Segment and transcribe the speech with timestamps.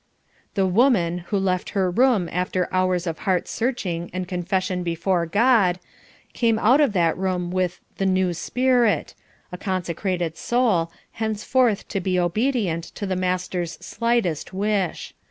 [0.55, 5.77] The woman, who left her room after hours of heart searching and confession before God,
[6.33, 9.13] came out of that room with "the new spirit"
[9.51, 15.13] a consecrated soul, henceforth to be obedient to the Master's slightest wish.